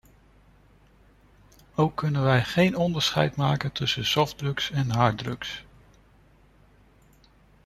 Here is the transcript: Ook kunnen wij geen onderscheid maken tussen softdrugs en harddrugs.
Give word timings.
Ook 1.75 1.95
kunnen 1.95 2.23
wij 2.23 2.43
geen 2.43 2.75
onderscheid 2.77 3.35
maken 3.35 3.71
tussen 3.71 4.05
softdrugs 4.05 4.71
en 4.71 4.89
harddrugs. 4.89 5.65